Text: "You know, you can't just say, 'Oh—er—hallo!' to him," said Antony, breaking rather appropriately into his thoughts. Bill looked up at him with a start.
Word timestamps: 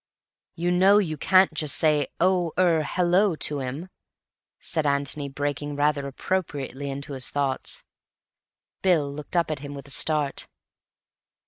"You 0.55 0.71
know, 0.71 0.97
you 0.97 1.15
can't 1.15 1.53
just 1.53 1.75
say, 1.75 2.07
'Oh—er—hallo!' 2.19 3.35
to 3.35 3.59
him," 3.59 3.89
said 4.59 4.87
Antony, 4.87 5.29
breaking 5.29 5.75
rather 5.75 6.07
appropriately 6.07 6.89
into 6.89 7.13
his 7.13 7.29
thoughts. 7.29 7.83
Bill 8.81 9.13
looked 9.13 9.37
up 9.37 9.51
at 9.51 9.59
him 9.59 9.75
with 9.75 9.87
a 9.87 9.91
start. 9.91 10.47